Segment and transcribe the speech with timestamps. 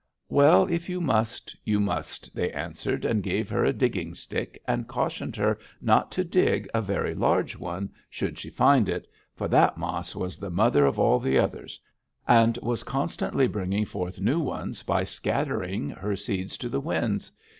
[0.29, 4.87] "'Well, if you must, you must,' they answered, and gave her a digging stick, and
[4.87, 9.77] cautioned her not to dig a very large one, should she find it, for that
[9.77, 11.79] mas was the mother of all the others,
[12.27, 17.31] and was constantly bringing forth new ones by scattering her seed to the winds.